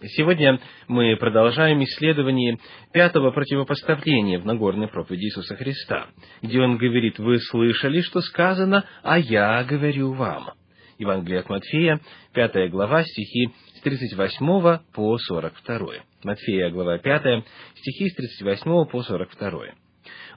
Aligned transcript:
Сегодня 0.00 0.60
мы 0.86 1.16
продолжаем 1.16 1.82
исследование 1.82 2.58
пятого 2.92 3.32
противопоставления 3.32 4.38
в 4.38 4.46
Нагорной 4.46 4.86
проповеди 4.86 5.24
Иисуса 5.24 5.56
Христа, 5.56 6.06
где 6.40 6.60
Он 6.60 6.76
говорит, 6.76 7.18
«Вы 7.18 7.40
слышали, 7.40 8.00
что 8.02 8.20
сказано, 8.20 8.84
а 9.02 9.18
я 9.18 9.64
говорю 9.64 10.12
вам». 10.12 10.52
Евангелие 10.98 11.40
от 11.40 11.48
Матфея, 11.48 12.00
пятая 12.32 12.68
глава, 12.68 13.02
стихи 13.02 13.50
с 13.74 13.80
38 13.80 14.78
по 14.94 15.18
42. 15.18 15.86
Матфея, 16.22 16.70
глава 16.70 16.98
5, 16.98 17.44
стихи 17.74 18.08
с 18.08 18.14
38 18.14 18.84
по 18.86 19.02
42. 19.02 19.60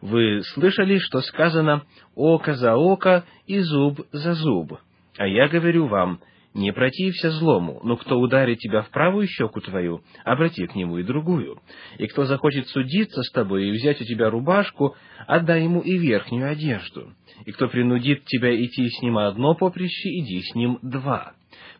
«Вы 0.02 0.42
слышали, 0.56 0.98
что 0.98 1.22
сказано 1.22 1.84
«око 2.16 2.56
за 2.56 2.76
око 2.76 3.26
и 3.46 3.60
зуб 3.60 4.08
за 4.12 4.34
зуб», 4.34 4.80
а 5.18 5.28
я 5.28 5.48
говорю 5.50 5.86
вам, 5.86 6.20
не 6.54 6.74
протився 6.74 7.32
злому, 7.32 7.80
но 7.84 7.96
кто 7.96 8.20
ударит 8.20 8.60
тебя 8.60 8.82
в 8.82 8.90
правую 8.90 9.28
щеку 9.28 9.62
твою, 9.62 10.02
обрати 10.26 10.68
к 10.68 10.76
нему 10.76 10.98
и 10.98 11.04
другую. 11.04 11.62
И 11.98 12.08
кто 12.08 12.26
захочет 12.26 12.68
судиться 12.68 13.24
с 13.24 13.32
тобой 13.32 13.68
и 13.68 13.72
взять 13.72 14.02
у 14.02 14.06
тебя 14.06 14.30
рубашку, 14.30 14.96
отдай 15.28 15.64
ему 15.64 15.80
и 15.80 15.98
верхнюю 15.98 16.52
одежду. 16.52 17.14
И 17.46 17.52
кто 17.52 17.68
принудит 17.68 18.26
тебя 18.26 18.54
идти 18.54 18.90
с 18.90 19.02
ним 19.02 19.18
одно 19.18 19.56
поприще, 19.56 20.10
иди 20.10 20.42
с 20.42 20.54
ним 20.54 20.80
два. 20.82 21.34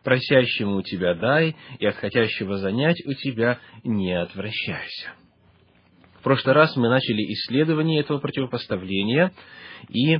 Просящему 0.04 0.76
у 0.76 0.82
тебя 0.82 1.14
дай, 1.14 1.54
и 1.78 1.86
от 1.86 1.96
хотящего 1.96 2.56
занять 2.56 3.04
у 3.06 3.12
тебя 3.12 3.58
не 3.84 4.12
отвращайся. 4.18 5.10
В 6.18 6.22
прошлый 6.24 6.54
раз 6.54 6.74
мы 6.76 6.88
начали 6.88 7.22
исследование 7.32 8.00
этого 8.00 8.18
противопоставления, 8.18 9.32
и 9.88 10.18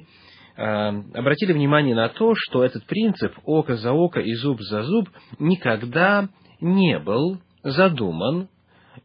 обратили 0.56 1.52
внимание 1.52 1.94
на 1.94 2.08
то, 2.08 2.34
что 2.36 2.64
этот 2.64 2.84
принцип 2.84 3.32
око 3.44 3.76
за 3.76 3.92
око 3.92 4.20
и 4.20 4.34
зуб 4.34 4.60
за 4.60 4.82
зуб 4.82 5.08
никогда 5.38 6.28
не 6.60 6.98
был 6.98 7.38
задуман 7.62 8.48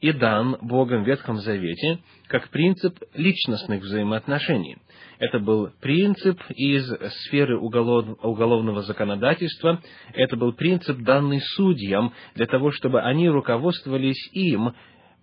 и 0.01 0.11
дан 0.11 0.57
Богом 0.61 1.03
в 1.03 1.07
Ветхом 1.07 1.37
Завете 1.37 1.99
как 2.27 2.49
принцип 2.49 2.97
личностных 3.13 3.81
взаимоотношений. 3.81 4.77
Это 5.19 5.39
был 5.39 5.71
принцип 5.81 6.39
из 6.49 6.87
сферы 7.23 7.57
уголов, 7.57 8.05
уголовного 8.21 8.81
законодательства, 8.81 9.81
это 10.13 10.35
был 10.35 10.53
принцип, 10.53 10.97
данный 10.99 11.39
судьям, 11.55 12.13
для 12.35 12.45
того, 12.45 12.71
чтобы 12.71 13.01
они 13.01 13.29
руководствовались 13.29 14.29
им, 14.33 14.73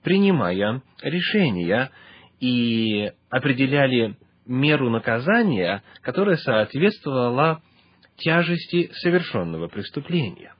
принимая 0.02 0.82
решения 1.02 1.90
и 2.40 3.12
определяли 3.30 4.16
меру 4.46 4.90
наказания, 4.90 5.82
которая 6.02 6.36
соответствовала 6.36 7.62
тяжести 8.16 8.90
совершенного 8.94 9.68
преступления. 9.68 10.54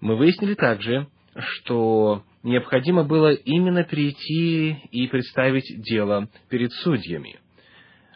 Мы 0.00 0.16
выяснили 0.16 0.54
также, 0.54 1.06
что 1.36 2.22
необходимо 2.42 3.04
было 3.04 3.32
именно 3.32 3.84
прийти 3.84 4.78
и 4.90 5.06
представить 5.08 5.82
дело 5.82 6.28
перед 6.48 6.72
судьями. 6.72 7.38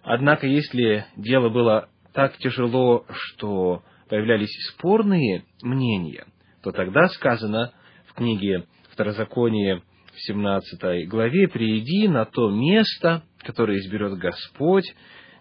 Однако, 0.03 0.47
если 0.47 1.07
дело 1.17 1.49
было 1.49 1.89
так 2.13 2.37
тяжело, 2.39 3.05
что 3.11 3.83
появлялись 4.09 4.55
спорные 4.71 5.45
мнения, 5.63 6.27
то 6.63 6.73
тогда 6.73 7.09
сказано 7.09 7.73
в 8.07 8.15
книге 8.15 8.65
Второзаконие 8.91 9.83
в 10.13 10.21
17 10.21 11.09
главе, 11.09 11.49
«Приди 11.49 12.09
на 12.09 12.27
то 12.27 12.51
место, 12.51 13.23
которое 13.43 13.79
изберет 13.79 14.19
Господь, 14.19 14.85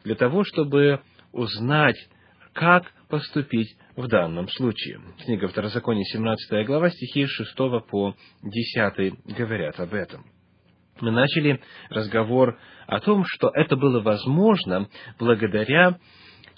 для 0.03 0.15
того, 0.15 0.43
чтобы 0.43 1.01
узнать, 1.31 1.97
как 2.53 2.91
поступить 3.09 3.75
в 3.95 4.07
данном 4.07 4.47
случае». 4.49 4.99
Книга 5.23 5.47
Второзакония, 5.47 6.03
17 6.03 6.65
глава, 6.65 6.89
стихи 6.89 7.25
с 7.25 7.29
6 7.29 7.55
по 7.89 8.15
10 8.43 9.37
говорят 9.37 9.79
об 9.79 9.93
этом. 9.93 10.25
Мы 10.99 11.11
начали 11.11 11.59
разговор 11.89 12.59
о 12.85 12.99
том, 12.99 13.23
что 13.25 13.49
это 13.53 13.75
было 13.75 14.01
возможно 14.01 14.87
благодаря 15.17 15.97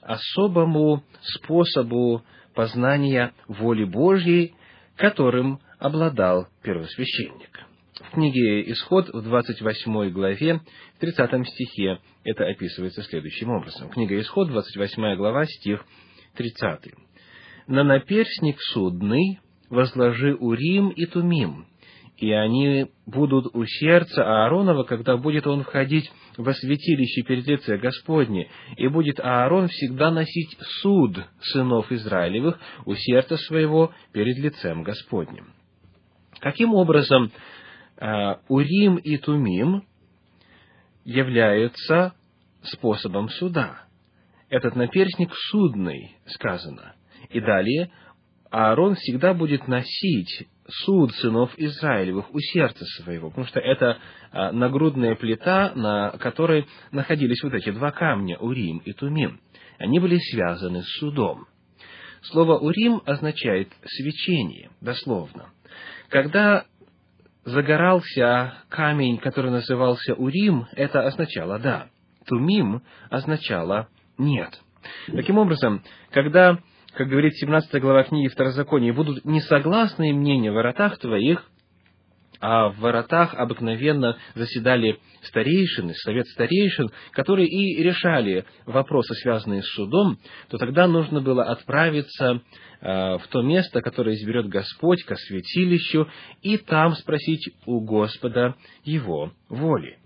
особому 0.02 1.04
способу 1.22 2.24
познания 2.54 3.34
воли 3.48 3.86
Божьей, 3.86 4.54
которым 4.98 5.60
обладал 5.80 6.48
первосвященник. 6.62 7.60
В 8.04 8.12
книге 8.12 8.70
«Исход» 8.72 9.10
в 9.14 9.22
28 9.22 10.10
главе, 10.12 10.62
в 10.96 11.00
30 11.00 11.48
стихе 11.48 12.00
это 12.24 12.46
описывается 12.46 13.02
следующим 13.04 13.50
образом. 13.50 13.90
Книга 13.90 14.20
«Исход», 14.20 14.50
28 14.50 15.16
глава, 15.16 15.46
стих 15.46 15.84
30. 16.36 16.94
«На 17.68 17.84
наперсник 17.84 18.58
судный 18.60 19.40
возложи 19.70 20.36
Урим 20.36 20.90
и 20.90 21.06
Тумим, 21.06 21.66
и 22.18 22.32
они 22.32 22.88
будут 23.06 23.56
у 23.56 23.66
сердца 23.66 24.24
Ааронова, 24.24 24.84
когда 24.84 25.18
будет 25.18 25.48
он 25.48 25.64
входить 25.64 26.12
во 26.38 26.54
святилище 26.54 27.24
перед 27.24 27.48
лице 27.48 27.78
Господне, 27.78 28.50
и 28.78 28.88
будет 28.90 29.20
Аарон 29.20 29.70
всегда 29.70 30.12
носить 30.12 30.56
суд 30.82 31.18
сынов 31.42 31.92
Израилевых 31.92 32.60
у 32.86 32.96
сердца 32.96 33.38
своего 33.38 33.94
перед 34.12 34.38
лицем 34.38 34.84
Господним». 34.84 35.54
Каким 36.40 36.74
образом 36.74 37.32
Урим 37.98 38.98
и 38.98 39.18
Тумим 39.18 39.84
являются 41.06 42.14
способом 42.64 43.30
суда. 43.30 43.84
Этот 44.50 44.76
наперстник 44.76 45.32
судный, 45.52 46.18
сказано. 46.28 46.96
И 47.30 47.40
далее, 47.40 47.92
Аарон 48.52 48.96
всегда 48.96 49.34
будет 49.34 49.68
носить 49.68 50.48
суд 50.68 51.12
сынов 51.16 51.52
Израилевых 51.58 52.34
у 52.34 52.40
сердца 52.40 52.86
своего, 53.02 53.30
потому 53.30 53.48
что 53.48 53.60
это 53.60 53.98
э, 54.32 54.52
нагрудная 54.52 55.16
плита, 55.16 55.74
на 55.76 56.12
которой 56.12 56.68
находились 56.92 57.42
вот 57.44 57.54
эти 57.54 57.72
два 57.72 57.92
камня, 57.92 58.38
Урим 58.38 58.78
и 58.78 58.94
Тумим. 58.94 59.42
Они 59.80 60.00
были 60.00 60.18
связаны 60.18 60.84
с 60.84 61.00
судом. 61.00 61.48
Слово 62.22 62.58
«урим» 62.58 63.02
означает 63.06 63.70
«свечение», 63.86 64.70
дословно. 64.80 65.50
Когда 66.08 66.66
загорался 67.46 68.54
камень, 68.70 69.18
который 69.18 69.52
назывался 69.52 70.14
Урим, 70.14 70.68
это 70.76 71.02
означало 71.02 71.60
«да». 71.60 71.88
Тумим 72.26 72.82
означало 73.10 73.90
«нет». 74.18 74.62
Таким 75.08 75.38
образом, 75.38 75.84
когда, 76.12 76.60
как 76.94 77.08
говорит 77.08 77.36
17 77.36 77.82
глава 77.82 78.04
книги 78.04 78.28
Второзакония, 78.28 78.94
будут 78.94 79.26
несогласные 79.26 80.14
мнения 80.14 80.52
в 80.52 80.56
воротах 80.56 80.98
твоих, 81.00 81.50
а 82.46 82.68
в 82.68 82.80
воротах 82.80 83.34
обыкновенно 83.36 84.18
заседали 84.36 85.00
старейшины, 85.22 85.94
совет 85.94 86.28
старейшин, 86.28 86.92
которые 87.12 87.48
и 87.48 87.82
решали 87.82 88.44
вопросы, 88.66 89.14
связанные 89.14 89.64
с 89.64 89.68
судом, 89.68 90.20
то 90.50 90.58
тогда 90.58 90.86
нужно 90.86 91.22
было 91.22 91.46
отправиться 91.46 92.42
э, 92.82 93.18
в 93.18 93.24
то 93.30 93.42
место, 93.42 93.82
которое 93.82 94.16
изберет 94.16 94.50
Господь, 94.50 95.06
ко 95.06 95.16
святилищу, 95.16 96.10
и 96.42 96.58
там 96.58 96.96
спросить 96.96 97.50
у 97.66 97.80
Господа 97.80 98.56
Его 98.84 99.32
воли. 99.48 100.03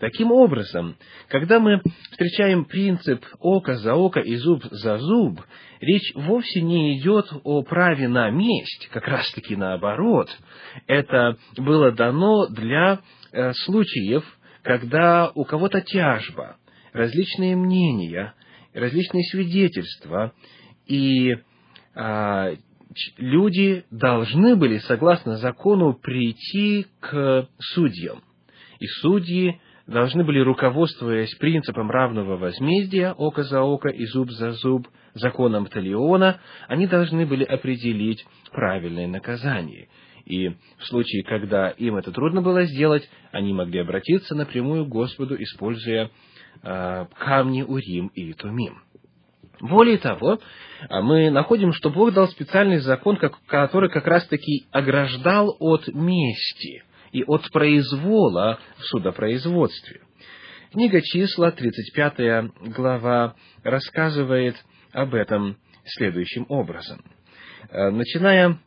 Таким 0.00 0.32
образом, 0.32 0.96
когда 1.28 1.60
мы 1.60 1.82
встречаем 2.12 2.64
принцип 2.64 3.22
око 3.38 3.74
за 3.74 3.94
око 3.94 4.20
и 4.20 4.34
зуб 4.36 4.64
за 4.70 4.96
зуб, 4.96 5.42
речь 5.80 6.14
вовсе 6.14 6.62
не 6.62 6.98
идет 6.98 7.26
о 7.44 7.62
праве 7.62 8.08
на 8.08 8.30
месть, 8.30 8.88
как 8.90 9.06
раз-таки 9.06 9.56
наоборот. 9.56 10.30
Это 10.86 11.36
было 11.58 11.92
дано 11.92 12.46
для 12.46 13.00
э, 13.30 13.52
случаев, 13.52 14.24
когда 14.62 15.30
у 15.34 15.44
кого-то 15.44 15.82
тяжба, 15.82 16.56
различные 16.94 17.54
мнения, 17.54 18.32
различные 18.72 19.24
свидетельства, 19.24 20.32
и 20.86 21.36
а, 21.94 22.52
люди 23.18 23.84
должны 23.90 24.56
были, 24.56 24.78
согласно 24.78 25.36
закону, 25.36 25.92
прийти 25.92 26.86
к 27.00 27.48
судьям. 27.58 28.22
И 28.78 28.86
судьи 28.86 29.60
должны 29.90 30.24
были, 30.24 30.38
руководствуясь 30.38 31.34
принципом 31.34 31.90
равного 31.90 32.36
возмездия, 32.36 33.12
око 33.12 33.42
за 33.42 33.60
око 33.62 33.88
и 33.88 34.06
зуб 34.06 34.30
за 34.30 34.52
зуб, 34.52 34.86
законом 35.14 35.66
Талиона, 35.66 36.40
они 36.68 36.86
должны 36.86 37.26
были 37.26 37.44
определить 37.44 38.24
правильное 38.52 39.08
наказание. 39.08 39.88
И 40.24 40.48
в 40.48 40.84
случае, 40.84 41.24
когда 41.24 41.70
им 41.70 41.96
это 41.96 42.12
трудно 42.12 42.40
было 42.40 42.64
сделать, 42.64 43.08
они 43.32 43.52
могли 43.52 43.80
обратиться 43.80 44.36
напрямую 44.36 44.86
к 44.86 44.90
Господу, 44.90 45.34
используя 45.42 46.10
э, 46.62 47.06
камни 47.18 47.62
Урим 47.62 48.08
и 48.14 48.32
Тумим. 48.34 48.82
Более 49.60 49.98
того, 49.98 50.38
мы 50.88 51.30
находим, 51.30 51.72
что 51.72 51.90
Бог 51.90 52.14
дал 52.14 52.28
специальный 52.28 52.78
закон, 52.78 53.18
который 53.46 53.90
как 53.90 54.06
раз-таки 54.06 54.66
ограждал 54.70 55.56
от 55.58 55.88
мести– 55.88 56.84
и 57.12 57.24
от 57.24 57.50
произвола 57.50 58.58
в 58.76 58.82
судопроизводстве. 58.84 60.00
Книга 60.72 61.00
числа, 61.02 61.50
35 61.50 62.72
глава, 62.74 63.34
рассказывает 63.64 64.56
об 64.92 65.14
этом 65.14 65.56
следующим 65.84 66.46
образом. 66.48 67.02
Э, 67.70 67.90
начиная 67.90 68.58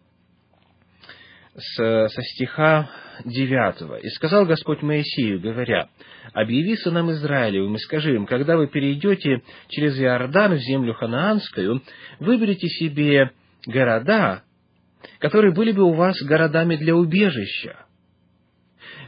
с, 1.56 1.76
со 2.10 2.22
стиха 2.22 2.90
9. 3.26 4.04
«И 4.04 4.10
сказал 4.10 4.46
Господь 4.46 4.82
Моисею, 4.82 5.40
говоря, 5.40 5.88
«Объяви 6.34 6.76
сынам 6.78 7.12
Израилевым 7.12 7.76
и 7.76 7.80
скажи 7.80 8.16
им, 8.16 8.26
когда 8.26 8.58
вы 8.58 8.68
перейдете 8.68 9.44
через 9.70 10.00
Иордан 10.00 10.56
в 10.56 10.60
землю 10.60 10.94
ханаанскую, 10.94 11.82
выберите 12.20 12.68
себе 12.68 13.32
города, 13.66 14.44
которые 15.20 15.54
были 15.54 15.72
бы 15.72 15.84
у 15.84 15.94
вас 15.94 16.22
городами 16.24 16.76
для 16.76 16.96
убежища, 16.96 17.86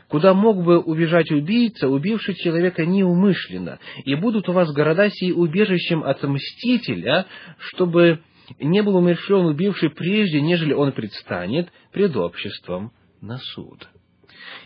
куда 0.08 0.34
мог 0.34 0.64
бы 0.64 0.80
убежать 0.80 1.32
убийца, 1.32 1.88
убивший 1.88 2.36
человека 2.36 2.86
неумышленно, 2.86 3.80
и 4.04 4.16
будут 4.16 4.50
у 4.50 4.54
вас 4.54 4.72
города 4.72 5.10
сии 5.10 5.32
убежищем 5.32 6.04
от 6.04 6.22
мстителя, 6.24 7.26
чтобы 7.58 8.20
не 8.60 8.84
был 8.84 8.98
умершлен 8.98 9.46
убивший 9.46 9.90
прежде, 9.90 10.42
нежели 10.42 10.74
он 10.74 10.92
предстанет 10.92 11.70
пред 11.92 12.16
обществом 12.16 12.92
на 13.22 13.38
суд. 13.38 13.88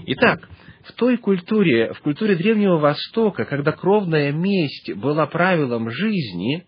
Итак, 0.06 0.48
в 0.84 0.94
той 0.94 1.18
культуре, 1.18 1.94
в 1.94 2.00
культуре 2.02 2.36
Древнего 2.36 2.78
Востока, 2.78 3.46
когда 3.46 3.72
кровная 3.72 4.32
месть 4.32 4.94
была 4.94 5.26
правилом 5.28 5.90
жизни, 5.90 6.66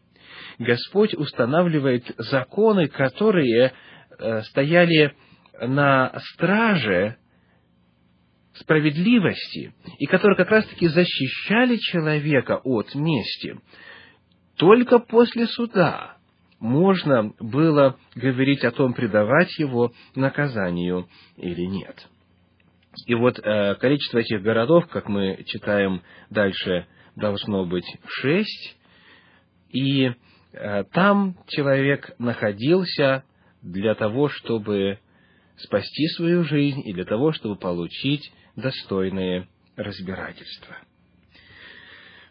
Господь 0.59 1.13
устанавливает 1.13 2.13
законы, 2.17 2.87
которые 2.87 3.73
э, 4.19 4.41
стояли 4.43 5.13
на 5.59 6.13
страже 6.33 7.17
справедливости, 8.61 9.73
и 9.99 10.05
которые 10.05 10.37
как 10.37 10.49
раз-таки 10.49 10.87
защищали 10.87 11.77
человека 11.77 12.59
от 12.63 12.93
мести. 12.95 13.59
Только 14.57 14.99
после 14.99 15.47
суда 15.47 16.17
можно 16.59 17.33
было 17.39 17.97
говорить 18.15 18.63
о 18.63 18.71
том, 18.71 18.93
предавать 18.93 19.57
его 19.57 19.91
наказанию 20.15 21.07
или 21.37 21.65
нет. 21.65 22.07
И 23.07 23.15
вот 23.15 23.39
э, 23.39 23.75
количество 23.75 24.19
этих 24.19 24.41
городов, 24.41 24.87
как 24.87 25.07
мы 25.07 25.43
читаем 25.47 26.01
дальше, 26.29 26.85
должно 27.15 27.65
быть 27.65 27.85
шесть, 28.07 28.77
и 29.69 30.11
э, 30.53 30.83
там 30.91 31.37
человек 31.47 32.11
находился 32.19 33.23
для 33.61 33.95
того, 33.95 34.27
чтобы 34.27 34.99
спасти 35.57 36.07
свою 36.09 36.43
жизнь 36.43 36.81
и 36.85 36.93
для 36.93 37.05
того, 37.05 37.31
чтобы 37.31 37.55
получить 37.55 38.31
достойное 38.55 39.47
разбирательство. 39.75 40.77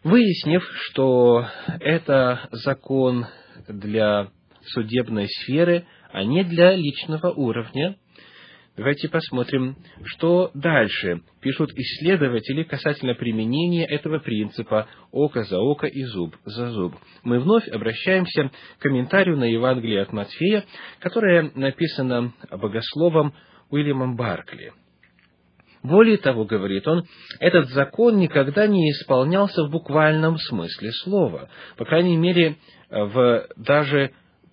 Выяснив, 0.03 0.67
что 0.87 1.47
это 1.81 2.49
закон 2.53 3.27
для 3.69 4.31
судебной 4.65 5.29
сферы, 5.29 5.85
а 6.11 6.25
не 6.25 6.43
для 6.43 6.75
личного 6.75 7.31
уровня, 7.31 7.97
давайте 8.77 9.11
посмотрим, 9.11 9.77
что 10.05 10.51
дальше 10.55 11.21
пишут 11.41 11.71
исследователи 11.75 12.63
касательно 12.63 13.15
применения 13.15 13.85
этого 13.85 14.21
принципа 14.21 14.89
око 15.11 15.45
за 15.45 15.59
око 15.59 15.87
и 15.87 16.03
зуб 16.05 16.35
за 16.47 16.71
зуб. 16.71 16.95
Мы 17.23 17.39
вновь 17.39 17.69
обращаемся 17.69 18.51
к 18.79 18.83
комментарию 18.83 19.37
на 19.37 19.45
Евангелие 19.45 20.01
от 20.01 20.13
Матфея, 20.15 20.65
которое 21.01 21.51
написано 21.55 22.33
богословом 22.51 23.35
Уильямом 23.69 24.17
Баркли. 24.17 24.73
Более 25.83 26.19
того, 26.19 26.45
говорит 26.45 26.87
он, 26.87 27.05
этот 27.39 27.71
закон 27.71 28.19
никогда 28.19 28.67
не 28.67 28.91
исполнялся 28.91 29.65
в 29.65 29.71
буквальном 29.71 30.37
смысле 30.37 30.93
слова, 30.93 31.49
по 31.77 31.85
крайней 31.87 32.17
мере, 32.17 32.57
в 32.91 33.47
даже 33.57 34.11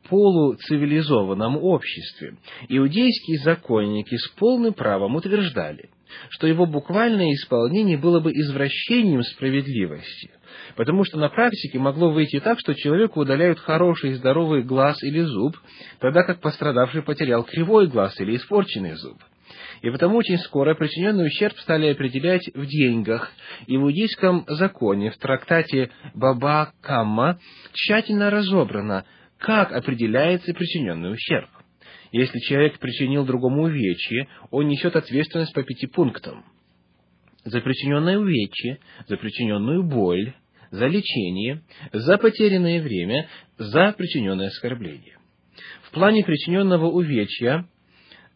полуцивилизованном 0.09 1.57
обществе. 1.57 2.37
Иудейские 2.69 3.39
законники 3.39 4.15
с 4.15 4.29
полным 4.39 4.73
правом 4.73 5.15
утверждали, 5.15 5.89
что 6.29 6.47
его 6.47 6.65
буквальное 6.65 7.33
исполнение 7.33 7.97
было 7.97 8.21
бы 8.21 8.31
извращением 8.31 9.21
справедливости, 9.23 10.31
потому 10.77 11.03
что 11.03 11.17
на 11.17 11.27
практике 11.27 11.77
могло 11.77 12.09
выйти 12.09 12.39
так, 12.39 12.57
что 12.59 12.73
человеку 12.73 13.19
удаляют 13.19 13.59
хороший 13.59 14.11
и 14.11 14.13
здоровый 14.13 14.63
глаз 14.63 15.03
или 15.03 15.19
зуб, 15.21 15.57
тогда 15.99 16.23
как 16.23 16.39
пострадавший 16.39 17.03
потерял 17.03 17.43
кривой 17.43 17.87
глаз 17.87 18.17
или 18.21 18.37
испорченный 18.37 18.93
зуб. 18.93 19.17
И 19.81 19.89
потому 19.89 20.17
очень 20.17 20.37
скоро 20.39 20.75
причиненный 20.75 21.27
ущерб 21.27 21.57
стали 21.59 21.87
определять 21.87 22.49
в 22.53 22.65
деньгах. 22.65 23.31
И 23.67 23.77
в 23.77 23.81
иудейском 23.81 24.45
законе, 24.47 25.11
в 25.11 25.17
трактате 25.17 25.91
Баба 26.13 26.71
Камма, 26.81 27.39
тщательно 27.73 28.29
разобрано, 28.29 29.05
как 29.37 29.71
определяется 29.71 30.53
причиненный 30.53 31.13
ущерб. 31.13 31.49
Если 32.11 32.39
человек 32.39 32.79
причинил 32.79 33.25
другому 33.25 33.63
увечье, 33.63 34.27
он 34.49 34.67
несет 34.67 34.95
ответственность 34.95 35.53
по 35.53 35.63
пяти 35.63 35.87
пунктам. 35.87 36.45
За 37.43 37.61
причиненное 37.61 38.17
увечье, 38.17 38.79
за 39.07 39.17
причиненную 39.17 39.83
боль, 39.83 40.33
за 40.71 40.87
лечение, 40.87 41.61
за 41.93 42.17
потерянное 42.17 42.81
время, 42.81 43.27
за 43.57 43.93
причиненное 43.97 44.47
оскорбление. 44.47 45.17
В 45.83 45.91
плане 45.91 46.23
причиненного 46.23 46.87
увечья 46.87 47.65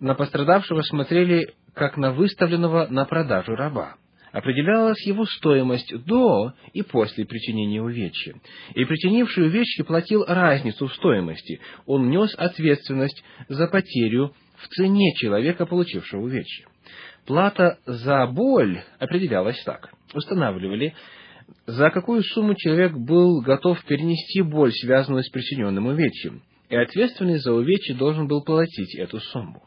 на 0.02 0.16
пострадавшего 0.16 0.82
смотрели 0.82 1.54
как 1.74 1.96
на 1.96 2.12
выставленного 2.12 2.88
на 2.88 3.06
продажу 3.06 3.56
раба. 3.56 3.96
Определялась 4.32 5.06
его 5.06 5.26
стоимость 5.26 5.94
до 6.06 6.54
и 6.74 6.82
после 6.82 7.26
причинения 7.26 7.82
увечья. 7.82 8.36
И 8.74 8.86
причинивший 8.86 9.46
увечье 9.46 9.86
платил 9.86 10.26
разницу 10.26 10.88
в 10.88 10.94
стоимости. 10.96 11.60
Он 11.86 12.10
нес 12.10 12.34
ответственность 12.38 13.24
за 13.48 13.68
потерю 13.68 14.34
в 14.56 14.68
цене 14.70 15.14
человека, 15.16 15.66
получившего 15.66 16.22
увечье. 16.22 16.66
Плата 17.26 17.78
за 17.86 18.26
боль 18.28 18.82
определялась 19.00 19.62
так. 19.64 19.92
Устанавливали, 20.14 20.96
за 21.68 21.90
какую 21.90 22.24
сумму 22.24 22.56
человек 22.56 22.94
был 22.94 23.42
готов 23.42 23.84
перенести 23.84 24.42
боль, 24.42 24.72
связанную 24.72 25.24
с 25.24 25.30
причиненным 25.30 25.88
увечьем. 25.88 26.42
И 26.70 26.76
ответственный 26.76 27.38
за 27.38 27.54
увечье 27.54 27.96
должен 27.96 28.28
был 28.28 28.44
платить 28.44 28.96
эту 28.96 29.20
сумму 29.20 29.62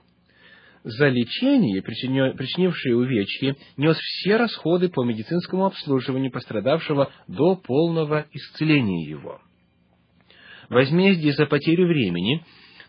за 0.85 1.09
лечение, 1.09 1.83
причинившее 1.83 2.95
увечье, 2.95 3.57
нес 3.77 3.97
все 3.97 4.37
расходы 4.37 4.91
по 4.91 5.03
медицинскому 5.03 5.65
обслуживанию 5.65 6.31
пострадавшего 6.31 7.11
до 7.27 7.57
полного 7.57 8.27
исцеления 8.33 9.09
его. 9.09 9.41
Возмездие 10.69 11.33
за 11.33 11.47
потерю 11.47 11.87
времени 11.89 12.45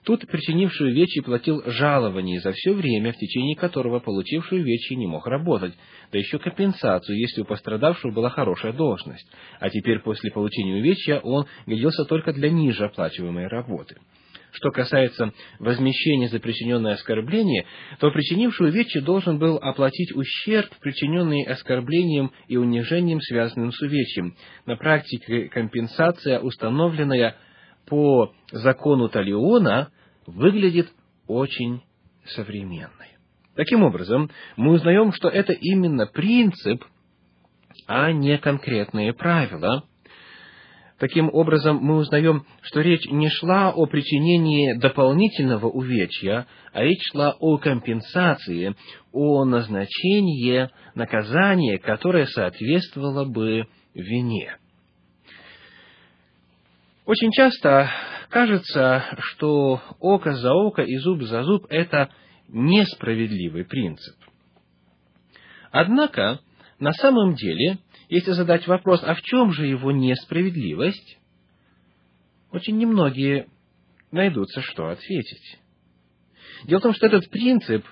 Тут 0.06 0.28
причинивший 0.28 0.92
увечье 0.92 1.24
платил 1.24 1.64
жалование 1.66 2.40
за 2.40 2.52
все 2.52 2.74
время, 2.74 3.12
в 3.12 3.18
течение 3.18 3.56
которого 3.56 4.00
получивший 4.00 4.60
увечье 4.60 4.96
не 4.96 5.08
мог 5.08 5.26
работать, 5.26 5.74
да 6.12 6.20
еще 6.20 6.38
компенсацию, 6.38 7.18
если 7.18 7.42
у 7.42 7.46
пострадавшего 7.46 8.12
была 8.12 8.30
хорошая 8.30 8.72
должность, 8.72 9.28
а 9.60 9.72
теперь 9.72 10.00
после 10.00 10.30
получения 10.30 10.76
увечья 10.76 11.20
он 11.22 11.48
годился 11.66 12.06
только 12.06 12.34
для 12.34 12.52
ниже 12.52 12.86
оплачиваемой 12.86 13.48
работы. 13.48 13.96
Что 14.56 14.72
касается 14.72 15.34
возмещения 15.60 16.30
за 16.30 16.40
причиненное 16.40 16.94
оскорбление, 16.94 17.66
то 18.00 18.10
причинивший 18.10 18.70
увечье 18.70 19.02
должен 19.02 19.38
был 19.38 19.58
оплатить 19.58 20.16
ущерб, 20.16 20.70
причиненный 20.80 21.44
оскорблением 21.44 22.32
и 22.48 22.56
унижением, 22.56 23.20
связанным 23.20 23.74
с 23.74 23.82
увечьем. 23.82 24.36
На 24.66 24.78
практике 24.78 25.50
компенсация, 25.50 26.40
установленная 26.40 27.36
по 27.86 28.34
закону 28.52 29.10
Талиона, 29.10 29.90
выглядит 30.26 30.88
очень 31.28 31.82
современной. 32.26 33.18
Таким 33.56 33.84
образом, 33.84 34.32
мы 34.56 34.72
узнаем, 34.72 35.12
что 35.12 35.28
это 35.28 35.52
именно 35.52 36.08
принцип, 36.08 36.86
а 37.88 38.14
не 38.14 38.38
конкретные 38.38 39.14
правила– 39.14 39.84
Таким 40.98 41.30
образом, 41.34 41.80
мы 41.82 41.98
узнаем, 41.98 42.46
что 42.62 42.80
речь 42.80 43.06
не 43.10 43.30
шла 43.30 43.72
о 43.72 43.86
причинении 43.86 44.74
дополнительного 44.74 45.68
увечья, 45.68 46.48
а 46.72 46.84
речь 46.84 47.04
шла 47.12 47.36
о 47.38 47.58
компенсации, 47.58 48.76
о 49.12 49.44
назначении 49.44 50.70
наказания, 50.94 51.80
которое 51.80 52.26
соответствовало 52.28 53.26
бы 53.26 53.66
вине. 53.94 54.58
Очень 57.06 57.32
часто 57.32 57.90
кажется, 58.30 59.04
что 59.20 59.82
око 60.00 60.34
за 60.34 60.54
око 60.54 60.82
и 60.82 60.96
зуб 60.98 61.24
за 61.24 61.44
зуб– 61.44 61.66
это 61.70 62.10
несправедливый 62.48 63.66
принцип. 63.66 64.16
Однако, 65.72 66.40
на 66.80 66.94
самом 66.94 67.36
деле, 67.36 67.80
если 68.10 68.32
задать 68.32 68.68
вопрос, 68.68 69.02
а 69.04 69.16
в 69.16 69.22
чем 69.22 69.52
же 69.52 69.66
его 69.66 69.92
несправедливость, 69.92 71.18
очень 72.52 72.78
немногие 72.78 73.48
найдутся, 74.12 74.62
что 74.62 74.88
ответить. 74.90 75.60
Дело 76.66 76.80
в 76.80 76.84
том, 76.84 76.94
что 76.94 77.08
этот 77.08 77.30
принцип, 77.30 77.86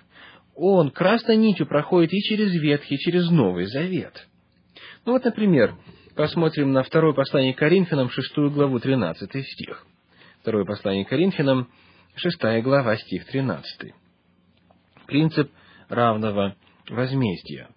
он 0.56 0.92
красной 0.92 1.36
нитью 1.36 1.66
проходит 1.66 2.14
и 2.14 2.22
через 2.22 2.54
Ветхий, 2.54 2.96
и 2.96 3.00
через 3.00 3.30
Новый 3.30 3.66
Завет. 3.66 4.28
Ну 5.06 5.14
вот, 5.14 5.26
например, 5.26 5.76
посмотрим 6.16 6.72
на 6.72 6.84
второе 6.84 7.14
послание 7.14 7.54
Коринфянам, 7.54 8.10
шестую 8.10 8.52
главу, 8.52 8.80
тринадцатый 8.80 9.44
стих. 9.44 9.86
Второе 10.42 10.64
послание 10.66 11.06
Коринфянам, 11.06 11.70
шестая 12.16 12.62
глава, 12.62 12.96
стих 12.98 13.26
тринадцатый. 13.26 13.94
принцип 15.08 15.52
равного 15.90 16.56
возмездия. 16.90 17.70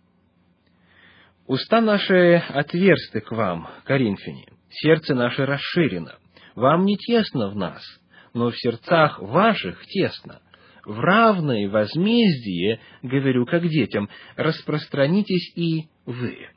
Уста 1.47 1.81
наши 1.81 2.43
отверсты 2.49 3.21
к 3.21 3.31
вам, 3.31 3.69
Коринфяне, 3.85 4.47
сердце 4.69 5.15
наше 5.15 5.47
расширено. 5.47 6.17
Вам 6.57 6.85
не 6.85 6.97
тесно 6.97 7.51
в 7.51 7.57
нас, 7.57 7.83
но 8.35 8.51
в 8.51 8.59
сердцах 8.59 9.21
ваших 9.21 9.87
тесно. 9.87 10.41
В 10.85 10.99
равное 10.99 11.69
возмездие, 11.69 12.81
говорю 13.03 13.47
как 13.47 13.63
детям, 13.69 14.09
распространитесь 14.35 15.53
и 15.57 15.87
вы. 16.05 16.49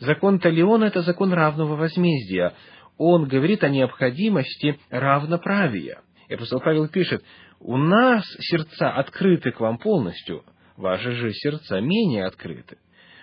Закон 0.00 0.40
Талиона– 0.40 0.84
это 0.86 1.02
закон 1.02 1.32
равного 1.32 1.76
возмездия. 1.76 2.54
Он 2.98 3.28
говорит 3.28 3.62
о 3.62 3.68
необходимости 3.68 4.80
равноправия. 4.90 6.00
И 6.28 6.34
апостол 6.34 6.60
Павел 6.60 6.88
пишет, 6.88 7.22
«У 7.60 7.76
нас 7.76 8.24
сердца 8.40 8.90
открыты 8.90 9.52
к 9.52 9.60
вам 9.60 9.78
полностью, 9.78 10.42
ваши 10.76 11.12
же 11.12 11.32
сердца 11.32 11.80
менее 11.80 12.24
открыты. 12.24 12.78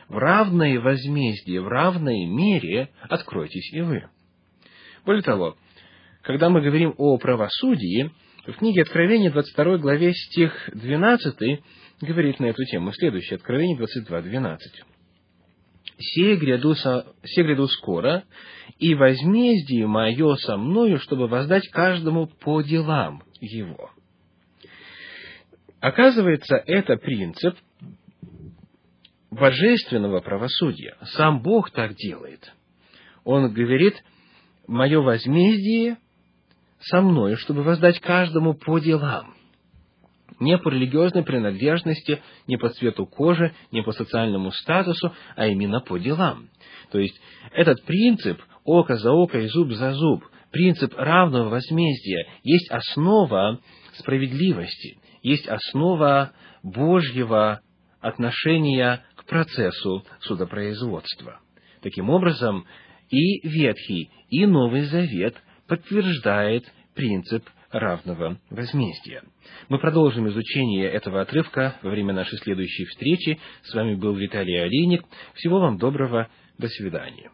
В 0.08 0.18
равное 0.18 0.80
возмездие, 0.80 1.62
в 1.62 1.68
равной 1.68 2.26
мере 2.26 2.90
откройтесь 3.02 3.72
и 3.74 3.82
вы». 3.82 4.04
Более 5.06 5.24
того, 5.24 5.58
когда 6.22 6.50
мы 6.50 6.62
говорим 6.62 6.94
о 6.98 7.18
правосудии, 7.18 8.12
в 8.46 8.54
книге 8.54 8.84
Откровения, 8.84 9.32
22 9.32 9.78
главе, 9.78 10.14
стих 10.14 10.70
12, 10.74 11.62
говорит 12.02 12.40
на 12.40 12.46
эту 12.46 12.64
тему. 12.66 12.92
Следующее, 12.94 13.38
Откровение 13.38 13.78
22, 13.78 14.22
12 14.22 14.84
сие 16.00 16.36
гряду, 16.36 16.76
со, 16.76 17.06
сие 17.24 17.46
гряду 17.46 17.68
скоро, 17.68 18.24
и 18.80 18.94
возмездие 18.94 19.88
мое 19.88 20.36
со 20.36 20.58
мною, 20.58 21.00
чтобы 21.00 21.28
воздать 21.28 21.68
каждому 21.70 22.28
по 22.28 22.62
делам 22.62 23.24
его». 23.40 23.92
Оказывается, 25.80 26.56
это 26.66 26.98
принцип 26.98 27.56
божественного 29.40 30.20
правосудия. 30.22 30.96
Сам 31.14 31.42
Бог 31.42 31.72
так 31.72 31.96
делает. 31.96 32.54
Он 33.24 33.52
говорит, 33.52 33.96
мое 34.68 35.02
возмездие 35.02 35.98
со 36.80 37.02
мною, 37.02 37.38
чтобы 37.38 37.64
воздать 37.64 38.00
каждому 38.00 38.54
по 38.54 38.80
делам 38.80 39.38
не 40.40 40.58
по 40.58 40.70
религиозной 40.70 41.24
принадлежности, 41.24 42.22
не 42.48 42.58
по 42.58 42.70
цвету 42.70 43.06
кожи, 43.06 43.54
не 43.72 43.82
по 43.82 43.92
социальному 43.92 44.52
статусу, 44.52 45.14
а 45.36 45.48
именно 45.48 45.80
по 45.82 45.98
делам. 45.98 46.50
То 46.92 47.00
есть 47.00 47.20
этот 47.52 47.84
принцип 47.86 48.42
око 48.64 48.96
за 48.98 49.12
око 49.12 49.40
и 49.40 49.48
зуб 49.48 49.72
за 49.72 49.94
зуб, 49.94 50.24
принцип 50.52 50.94
равного 50.96 51.50
возмездия, 51.50 52.28
есть 52.44 52.70
основа 52.70 53.60
справедливости, 53.94 55.00
есть 55.24 55.48
основа 55.48 56.32
Божьего 56.64 57.62
отношения 58.00 59.04
процессу 59.28 60.04
судопроизводства. 60.22 61.40
Таким 61.82 62.10
образом, 62.10 62.66
и 63.10 63.48
Ветхий, 63.48 64.10
и 64.30 64.46
Новый 64.46 64.82
Завет 64.86 65.36
подтверждает 65.68 66.66
принцип 66.96 67.44
равного 67.72 68.40
возмездия. 68.50 69.24
Мы 69.70 69.80
продолжим 69.80 70.28
изучение 70.30 70.90
этого 70.90 71.22
отрывка 71.22 71.76
во 71.82 71.90
время 71.90 72.14
нашей 72.14 72.38
следующей 72.40 72.86
встречи. 72.86 73.40
С 73.64 73.74
вами 73.74 73.96
был 73.96 74.16
Виталий 74.16 74.62
Олейник. 74.62 75.04
Всего 75.36 75.60
вам 75.60 75.78
доброго. 75.78 76.30
До 76.58 76.68
свидания. 76.68 77.30